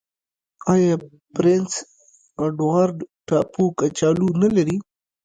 [0.73, 0.93] آیا
[1.35, 1.73] پرنس
[2.43, 4.77] اډوارډ ټاپو کچالو نلري؟